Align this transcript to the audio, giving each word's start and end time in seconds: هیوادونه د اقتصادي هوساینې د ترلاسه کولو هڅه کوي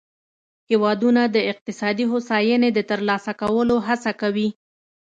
هیوادونه 0.69 1.21
د 1.35 1.37
اقتصادي 1.51 2.05
هوساینې 2.11 2.69
د 2.73 2.79
ترلاسه 2.91 3.31
کولو 3.41 3.75
هڅه 3.87 4.11
کوي 4.21 4.49